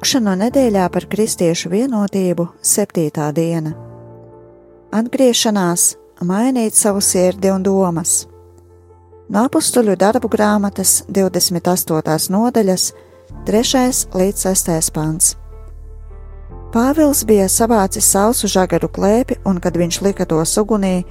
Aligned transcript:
Lūkšana 0.00 0.32
nedēļā 0.46 0.86
par 0.88 1.04
kristiešu 1.12 1.68
vienotību, 1.68 2.46
septītā 2.64 3.26
diena. 3.36 3.74
Atgriešanās, 4.96 5.82
mainīt 6.24 6.72
savu 6.72 7.02
sirdi 7.04 7.50
un 7.52 7.60
domas. 7.60 8.22
No 9.28 9.42
apstuļu 9.44 9.98
darbu 10.00 10.30
grāmatas 10.32 11.02
28. 11.04 12.32
nodaļas, 12.32 12.86
3. 13.44 13.84
līdz 14.16 14.46
6. 14.48 14.90
pants. 14.96 15.36
Pāvils 16.72 17.20
bija 17.28 17.52
savācis 17.52 18.08
sausu 18.08 18.48
žagaru 18.48 18.88
klēpi, 18.88 19.42
un, 19.44 19.60
kad 19.60 19.76
viņš 19.76 20.00
lika 20.08 20.24
to 20.24 20.40
ugunī, 20.64 21.04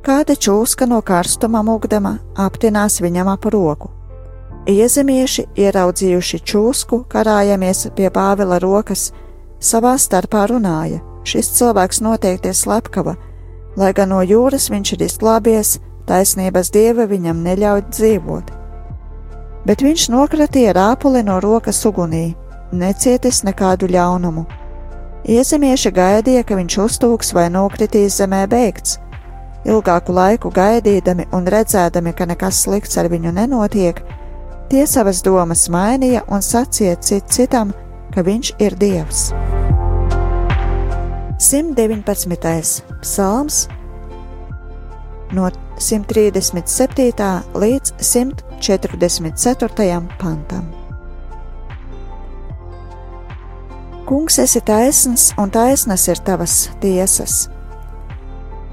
kāda 0.00 0.32
čūska 0.32 0.88
no 0.88 1.04
karstuma 1.04 1.60
mūgdama 1.60 2.16
aptinās 2.40 3.02
viņam 3.04 3.36
ap 3.36 3.44
roku. 3.52 3.99
Iezemieši, 4.70 5.46
ieraudzījuši 5.58 6.38
čūsku, 6.46 7.00
karājamies 7.10 7.88
pie 7.96 8.10
Pāvila 8.14 8.60
rokas, 8.62 9.08
savā 9.58 9.96
starpā 9.98 10.46
runāja: 10.50 11.00
Šis 11.26 11.50
cilvēks 11.58 12.00
noteikti 12.04 12.52
ir 12.52 12.56
slepkava, 12.56 13.16
lai 13.76 13.90
gan 13.96 14.12
no 14.14 14.20
jūras 14.22 14.70
viņš 14.70 14.94
ir 14.94 15.04
izglābies, 15.08 15.74
taisnības 16.06 16.70
dieva 16.74 17.08
viņam 17.10 17.42
neļauj 17.46 17.84
dzīvot. 17.90 18.54
Bet 19.66 19.82
viņš 19.84 20.08
nokratīja 20.14 20.76
rāpuli 20.78 21.24
no 21.26 21.40
rokas 21.42 21.82
ugunī, 21.86 22.34
necietis 22.72 23.42
nekādu 23.44 23.90
ļaunumu. 23.90 24.46
Iezemieši 25.28 25.92
gaidīja, 25.92 26.46
ka 26.46 26.56
viņš 26.56 26.80
uztūks 26.86 27.34
vai 27.36 27.50
nokritīs 27.52 28.16
zemē 28.22 28.46
beigts 28.48 29.00
ilgāku 29.64 30.14
laiku 30.16 30.50
gaidīdami 30.54 31.26
un 31.36 31.48
redzēdami, 31.52 32.14
ka 32.16 32.26
nekas 32.28 32.62
slikts 32.64 32.96
ar 33.00 33.10
viņu 33.12 33.32
nenotiek, 33.36 34.00
tie 34.70 34.86
savas 34.86 35.22
domas 35.26 35.68
mainīja 35.72 36.22
un 36.30 36.40
sacīja 36.42 36.96
cit 37.02 37.24
citam, 37.30 37.72
ka 38.14 38.22
viņš 38.26 38.52
ir 38.62 38.74
dievs. 38.80 39.32
119. 41.40 42.82
psalms 43.02 43.68
no 45.32 45.50
137. 45.78 47.42
līdz 47.54 47.92
144. 48.00 50.08
pantam. 50.20 50.64
Kungs, 54.06 54.38
esi 54.42 54.60
taisns, 54.66 55.32
un 55.38 55.50
taisnas 55.54 56.08
ir 56.10 56.18
tavas 56.26 56.70
tiesas 56.82 57.48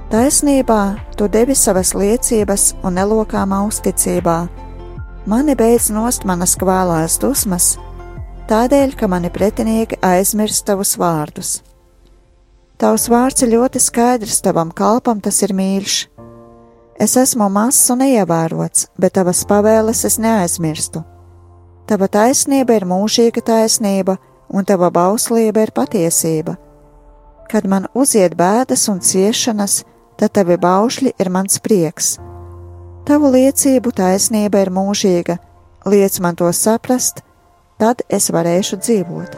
Taisnībā 0.07 0.95
tu 1.19 1.25
devi 1.27 1.51
savas 1.51 1.89
liecības 1.91 2.77
un 2.87 2.95
nelokāmā 2.95 3.57
uzticībā. 3.67 4.35
Mani 5.27 5.57
beidz 5.59 5.89
nost 5.91 6.23
manas 6.23 6.53
kvēlās 6.55 7.17
dusmas, 7.19 7.73
tādēļ, 8.47 8.93
ka 8.95 9.09
mani 9.11 9.27
pretinieki 9.27 9.97
aizmirst 9.99 10.63
tavus 10.69 10.93
vārdus. 10.95 11.49
Tavs 12.79 13.09
vārds 13.11 13.43
ir 13.43 13.51
ļoti 13.51 13.81
skaidrs, 13.83 14.37
tavam 14.45 14.71
kalpam 14.71 15.19
tas 15.19 15.41
ir 15.43 15.51
mīļš. 15.57 15.95
Es 17.03 17.17
esmu 17.19 17.49
mazs 17.51 17.89
un 17.91 17.99
neievērots, 18.05 18.85
bet 18.95 19.17
tavas 19.17 19.43
pavēles 19.49 20.05
es 20.07 20.15
neaizmirstu. 20.15 21.03
Tava 21.91 22.07
taisnība 22.07 22.77
ir 22.79 22.87
mūžīga 22.87 23.43
taisnība, 23.51 24.15
un 24.47 24.63
tava 24.63 24.87
bauslība 24.95 25.67
ir 25.67 25.73
patiesība. 25.75 26.55
Kad 27.51 27.67
man 27.67 27.91
uziet 27.91 28.39
bēdas 28.39 28.87
un 28.87 29.03
ciešanas, 29.03 29.81
tad 30.15 30.37
tavi 30.39 30.55
baušļi 30.55 31.17
ir 31.19 31.33
mans 31.35 31.59
prieks. 31.59 32.15
Tavu 33.07 33.29
liecību 33.31 33.93
taisnība 33.95 34.59
ir 34.65 34.69
mūžīga, 34.75 35.37
liec 35.87 36.17
man 36.19 36.35
to 36.35 36.49
saprast, 36.51 37.21
tad 37.79 38.01
es 38.11 38.27
varēšu 38.35 38.79
dzīvot. 38.83 39.37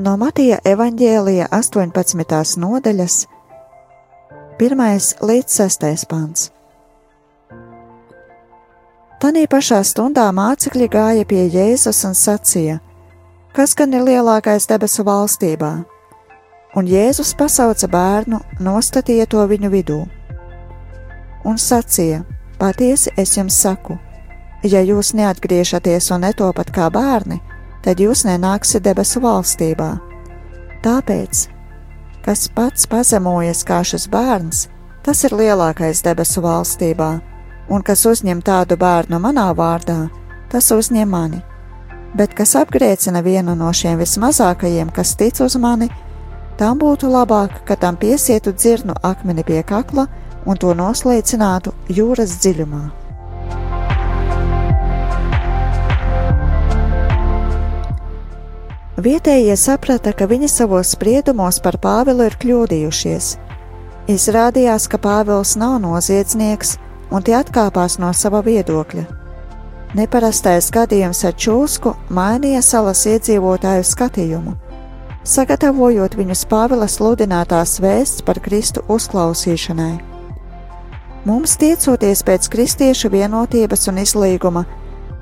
No 0.00 0.16
Matija 0.16 0.62
evaņģēlija 0.64 1.50
18. 1.52 2.56
nodaļas, 2.64 3.20
1 4.56 5.12
līdz 5.20 5.60
6. 5.60 6.08
pāns. 6.08 6.48
Tanī 9.20 9.44
pašā 9.52 9.84
stundā 9.84 10.30
mācekļi 10.32 10.88
gāja 10.88 11.28
pie 11.28 11.44
Jēzus 11.44 12.06
un 12.08 12.16
sacīja: 12.16 12.80
kas 13.52 13.76
gan 13.76 13.92
ir 13.92 14.08
lielākais 14.08 14.64
debesu 14.70 15.04
valstībā? 15.04 15.89
Un 16.76 16.86
Jēzus 16.86 17.32
pasauca 17.34 17.88
bērnu, 17.90 18.38
nostatīja 18.62 19.26
to 19.26 19.42
viņu 19.50 19.70
vidū. 19.72 19.98
Un 21.44 21.56
sacīja: 21.58 22.22
Patiesi 22.60 23.10
es 23.18 23.32
jums 23.36 23.56
saku, 23.58 23.96
ja 24.62 24.82
jūs 24.84 25.14
neatgriežaties 25.18 26.10
un 26.14 26.22
netopat 26.26 26.70
kā 26.70 26.86
bērni, 26.92 27.40
tad 27.82 27.98
jūs 27.98 28.22
nenāksiet 28.28 28.84
debesu 28.84 29.22
valstībā. 29.24 29.96
Tāpēc, 30.84 31.48
kas 32.22 32.46
pats 32.54 32.86
pazemojas 32.86 33.64
kā 33.66 33.80
šis 33.82 34.06
bērns, 34.12 34.68
tas 35.02 35.24
ir 35.24 35.34
lielākais 35.34 36.04
debesu 36.06 36.44
valstībā, 36.44 37.10
un 37.70 37.82
kas 37.82 38.04
uzņem 38.06 38.44
tādu 38.46 38.76
bērnu 38.78 39.18
manā 39.18 39.48
vārdā, 39.56 40.04
tas 40.52 40.70
uzņem 40.70 41.10
mani. 41.10 41.42
Bet 42.14 42.34
kas 42.34 42.54
apgrēcina 42.58 43.22
vienu 43.26 43.56
no 43.58 43.72
šiem 43.74 43.98
vismazākajiem, 43.98 44.90
kas 44.94 45.16
tic 45.18 45.40
uz 45.42 45.56
mani, 45.56 45.90
tam 46.60 46.76
būtu 46.80 47.08
labāk, 47.08 47.62
ka 47.64 47.76
tam 47.80 47.96
piesietu 47.96 48.52
dzirnu 48.52 48.94
akmeni 49.02 49.44
pie 49.48 49.62
kakla 49.64 50.06
un 50.44 50.60
to 50.60 50.74
noslēcinātu 50.76 51.72
jūras 51.88 52.36
dziļumā. 52.42 52.82
Vietējie 59.00 59.54
saprata, 59.56 60.12
ka 60.12 60.26
viņi 60.28 60.48
savos 60.52 60.92
spriedumos 60.92 61.56
par 61.64 61.78
Pāvilu 61.80 62.26
ir 62.28 62.36
kļūdījušies. 62.42 63.30
Izrādījās, 64.12 64.90
ka 64.92 65.00
Pāvils 65.00 65.54
nav 65.56 65.78
noziedznieks, 65.80 66.74
un 67.08 67.24
tie 67.24 67.38
atkāpās 67.38 67.96
no 68.02 68.12
sava 68.12 68.42
viedokļa. 68.44 69.06
Neparastais 69.96 70.68
gadījums 70.74 71.24
ar 71.24 71.32
čūsku 71.32 71.94
mainīja 72.12 72.60
salas 72.62 73.06
iedzīvotāju 73.08 73.86
skatījumu, 73.88 74.52
sagatavojot 75.24 76.14
viņus 76.16 76.44
Pāvila 76.50 76.88
sludinātās 76.88 77.78
vēsts 77.82 78.24
par 78.24 78.40
Kristu 78.40 78.84
uzklausīšanai. 78.88 79.94
Mums 81.28 81.56
tiecoties 81.60 82.22
pēc 82.24 82.48
kristiešu 82.48 83.10
vienotības 83.12 83.88
un 83.92 84.00
izlīguma, 84.00 84.64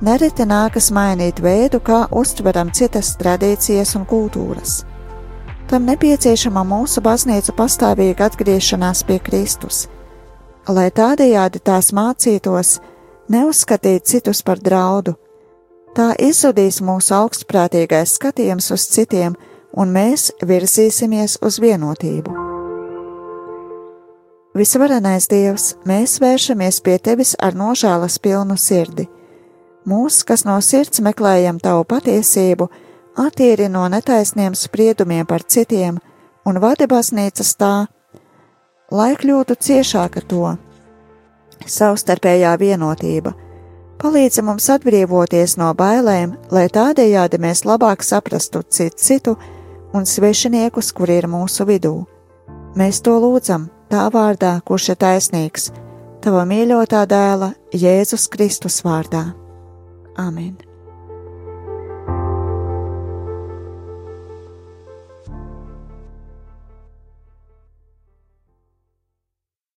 nereti 0.01 0.47
nākas 0.47 0.93
mainīt 0.95 1.43
veidu, 1.43 1.81
kā 1.83 2.05
uztveram 2.15 2.71
citas 2.71 3.17
tradīcijas 3.19 3.97
un 3.99 4.07
kultūras. 4.07 4.85
Tam 5.69 5.85
nepieciešama 5.85 6.63
mūsu 6.65 7.03
baznīcu 7.05 7.53
pastāvīga 7.59 8.31
atgriešanās 8.31 9.03
pie 9.05 9.19
Kristus, 9.19 9.89
lai 10.69 10.87
tādējādi 10.95 11.61
tās 11.61 11.91
mācītos, 11.93 12.79
neuzskatīt 13.29 14.07
citus 14.07 14.41
par 14.47 14.63
draudu. 14.63 15.19
Tā 15.99 16.13
izzudīs 16.23 16.79
mūsu 16.85 17.13
augstprātīgais 17.19 18.15
skatījums 18.17 18.71
uz 18.71 18.87
citiem, 18.95 19.35
un 19.77 19.93
mēs 19.93 20.31
virzīsimies 20.45 21.39
uz 21.45 21.59
vienotību. 21.61 22.35
Visvarenais 24.59 25.29
Dievs, 25.31 25.77
mēs 25.87 26.19
vēršamies 26.23 26.81
pie 26.83 26.97
Tevis 26.99 27.37
ar 27.39 27.55
nožēlas 27.55 28.19
pilnu 28.19 28.57
sirdi. 28.59 29.07
Mūs, 29.87 30.25
kas 30.27 30.43
no 30.45 30.57
sirds 30.65 31.01
meklējam 31.05 31.61
Tavu 31.63 31.85
patiesību, 31.89 32.67
attīri 33.19 33.69
no 33.71 33.85
netaisniem 33.89 34.57
spriedumiem 34.59 35.27
par 35.27 35.45
citiem 35.47 36.01
un 36.47 36.59
vadi 36.61 36.89
baznīcas 36.91 37.55
tā, 37.61 37.75
lai 38.91 39.13
kļūtu 39.21 39.57
ciešāka 39.69 40.25
to 40.27 40.57
savstarpējā 41.67 42.55
vienotība. 42.59 43.35
Palīdzi 43.99 44.45
mums 44.47 44.69
atbrīvoties 44.71 45.57
no 45.59 45.73
bailēm, 45.75 46.37
lai 46.55 46.69
tādējādi 46.71 47.41
mēs 47.43 47.65
labāk 47.67 48.05
saprastu 48.07 48.63
citu 48.63 49.03
citu 49.03 49.37
un 49.95 50.07
svešiniekus, 50.07 50.93
kuri 50.93 51.19
ir 51.23 51.29
mūsu 51.31 51.67
vidū. 51.69 51.95
Mēs 52.79 53.03
to 53.03 53.17
lūdzam 53.23 53.69
tā 53.91 54.07
vārdā, 54.13 54.59
kurš 54.65 54.93
ir 54.93 55.01
taisnīgs, 55.03 55.71
tava 56.25 56.45
mīļotā 56.49 57.05
dēla 57.09 57.55
Jēzus 57.73 58.29
Kristus 58.33 58.83
vārdā. 58.85 59.31
Amen! 60.19 60.68